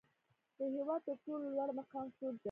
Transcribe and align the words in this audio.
د 0.57 0.59
هیواد 0.75 1.01
تر 1.07 1.15
ټولو 1.25 1.45
لوړ 1.55 1.69
مقام 1.79 2.07
څوک 2.17 2.31
دی؟ 2.35 2.39